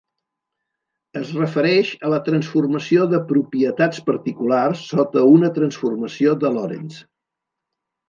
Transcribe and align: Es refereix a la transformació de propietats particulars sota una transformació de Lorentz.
Es 1.19 1.33
refereix 1.41 1.91
a 2.07 2.11
la 2.13 2.19
transformació 2.31 3.05
de 3.13 3.21
propietats 3.33 4.03
particulars 4.11 4.85
sota 4.97 5.27
una 5.37 5.55
transformació 5.63 6.39
de 6.47 6.57
Lorentz. 6.61 7.03